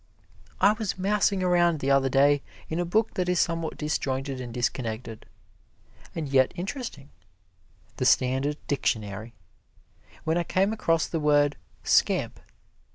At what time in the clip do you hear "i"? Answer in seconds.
0.59-0.73, 10.39-10.43